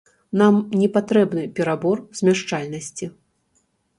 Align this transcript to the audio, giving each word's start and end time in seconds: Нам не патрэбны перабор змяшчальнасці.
Нам 0.41 0.55
не 0.83 0.87
патрэбны 0.95 1.43
перабор 1.59 2.01
змяшчальнасці. 2.19 3.05